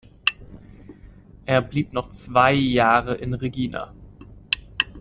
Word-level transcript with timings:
Er 1.45 1.61
blieb 1.61 1.93
noch 1.93 2.09
zwei 2.09 2.55
Jahre 2.55 3.13
in 3.17 3.35
Regina. 3.35 3.93